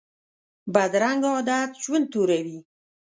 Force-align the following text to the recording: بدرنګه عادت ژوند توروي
بدرنګه 0.73 1.29
عادت 1.35 1.71
ژوند 1.83 2.05
توروي 2.11 2.59